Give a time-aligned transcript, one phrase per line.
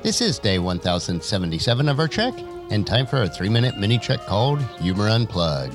[0.00, 2.32] This is day 1077 of our trek,
[2.70, 5.74] and time for our three minute mini trek called Humor Unplugged.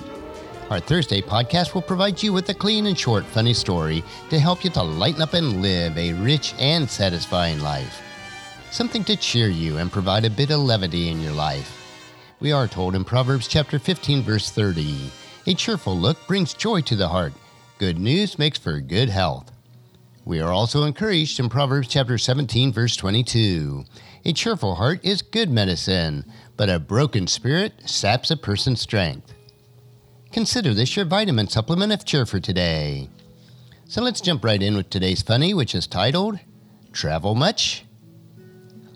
[0.69, 4.63] Our Thursday podcast will provide you with a clean and short, funny story to help
[4.63, 8.01] you to lighten up and live a rich and satisfying life.
[8.71, 11.77] Something to cheer you and provide a bit of levity in your life.
[12.39, 15.11] We are told in Proverbs chapter 15, verse 30
[15.47, 17.33] A cheerful look brings joy to the heart,
[17.77, 19.52] good news makes for good health.
[20.25, 23.83] We are also encouraged in Proverbs chapter 17, verse 22.
[24.23, 26.23] A cheerful heart is good medicine,
[26.55, 29.33] but a broken spirit saps a person's strength.
[30.31, 33.09] Consider this your vitamin supplement of cheer for today.
[33.85, 36.39] So let's jump right in with today's funny, which is titled
[36.93, 37.83] Travel Much?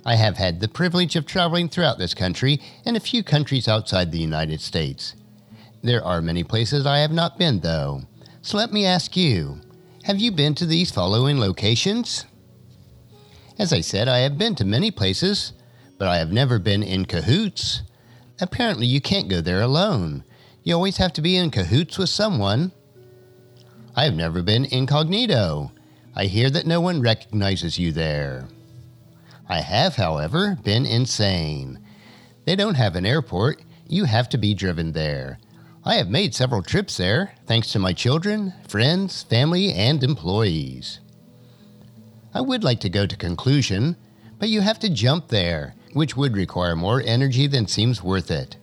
[0.06, 4.14] I have had the privilege of traveling throughout this country and a few countries outside
[4.14, 5.14] the United States.
[5.84, 8.04] There are many places I have not been, though.
[8.42, 9.60] So let me ask you
[10.08, 12.24] have you been to these following locations?
[13.60, 15.52] As I said, I have been to many places,
[15.98, 17.82] but I have never been in cahoots.
[18.40, 20.24] Apparently, you can't go there alone.
[20.64, 22.72] You always have to be in cahoots with someone.
[23.98, 25.74] I have never been incognito.
[26.16, 28.48] I hear that no one recognizes you there.
[29.50, 31.86] I have, however, been insane.
[32.46, 33.62] They don't have an airport.
[33.90, 35.38] You have to be driven there.
[35.88, 41.00] I have made several trips there, thanks to my children, friends, family, and employees.
[42.34, 43.96] I would like to go to conclusion,
[44.38, 48.58] but you have to jump there, which would require more energy than seems worth it.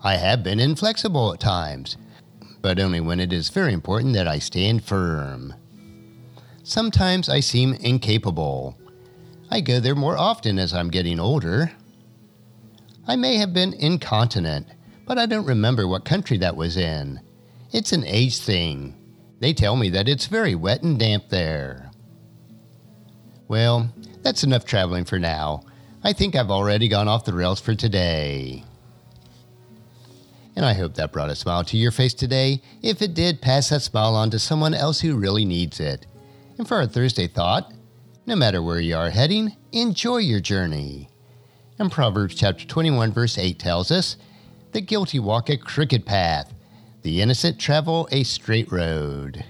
[0.00, 1.96] I have been inflexible at times,
[2.62, 5.52] but only when it is very important that I stand firm.
[6.62, 8.78] Sometimes I seem incapable.
[9.50, 11.72] I go there more often as I'm getting older.
[13.04, 14.68] I may have been incontinent,
[15.08, 17.20] but I don't remember what country that was in.
[17.72, 18.94] It's an age thing.
[19.40, 21.90] They tell me that it's very wet and damp there.
[23.48, 23.90] Well,
[24.22, 25.62] that's enough traveling for now.
[26.04, 28.64] I think I've already gone off the rails for today.
[30.54, 32.60] And I hope that brought a smile to your face today.
[32.82, 36.06] If it did, pass that smile on to someone else who really needs it.
[36.58, 37.72] And for our Thursday thought,
[38.26, 41.08] no matter where you are heading, enjoy your journey.
[41.78, 44.16] And Proverbs chapter 21, verse 8 tells us
[44.72, 46.52] the guilty walk a crooked path,
[47.02, 49.44] the innocent travel a straight road.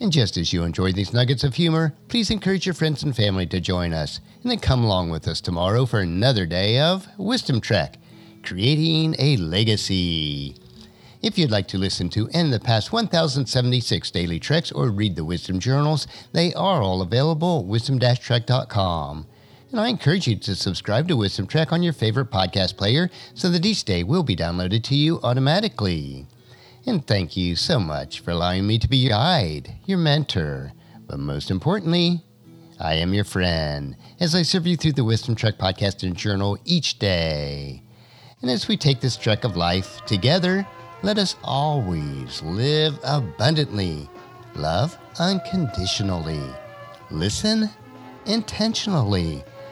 [0.00, 3.46] And just as you enjoy these nuggets of humor, please encourage your friends and family
[3.46, 7.60] to join us, and then come along with us tomorrow for another day of Wisdom
[7.60, 7.98] Trek,
[8.42, 10.56] creating a legacy.
[11.20, 15.24] If you'd like to listen to of the past 1076 daily treks or read the
[15.24, 19.26] wisdom journals, they are all available at wisdom-trek.com.
[19.70, 23.48] And I encourage you to subscribe to Wisdom Trek on your favorite podcast player so
[23.50, 26.26] that each day will be downloaded to you automatically.
[26.86, 30.72] And thank you so much for allowing me to be your guide, your mentor,
[31.06, 32.20] but most importantly,
[32.80, 36.58] I am your friend as I serve you through the Wisdom Trek podcast and journal
[36.64, 37.82] each day.
[38.42, 40.66] And as we take this trek of life together,
[41.02, 44.08] let us always live abundantly,
[44.56, 46.42] love unconditionally,
[47.10, 47.70] listen
[48.26, 49.44] intentionally,